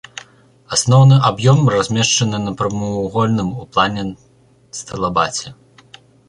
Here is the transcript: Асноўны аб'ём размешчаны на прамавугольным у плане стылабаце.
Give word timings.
Асноўны 0.77 1.15
аб'ём 1.27 1.59
размешчаны 1.75 2.39
на 2.45 2.51
прамавугольным 2.61 3.53
у 3.65 3.69
плане 3.77 4.03
стылабаце. 4.79 5.47